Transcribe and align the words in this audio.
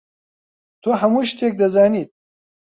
تۆ 0.81 0.89
هەموو 1.01 1.29
شتێک 1.31 1.53
دەزانیت. 1.61 2.09